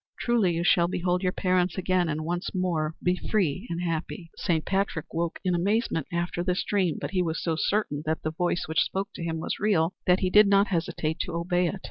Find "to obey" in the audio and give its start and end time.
11.19-11.67